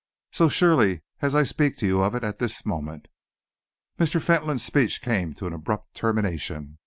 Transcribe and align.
So 0.31 0.49
surely 0.49 1.03
as 1.21 1.35
I 1.35 1.43
speak 1.43 1.77
to 1.77 1.85
you 1.85 2.01
of 2.01 2.15
it 2.15 2.23
at 2.23 2.39
this 2.39 2.65
moment." 2.65 3.07
Mr. 3.99 4.19
Fentolin's 4.19 4.63
speech 4.63 4.99
came 4.99 5.35
to 5.35 5.45
an 5.45 5.53
abrupt 5.53 5.93
termination. 5.93 6.79